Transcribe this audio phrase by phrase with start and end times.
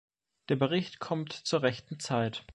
[0.49, 2.43] Der Bericht kommt zur rechten Zeit.